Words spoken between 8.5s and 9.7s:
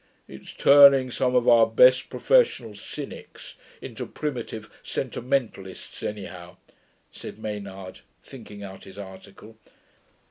out his article.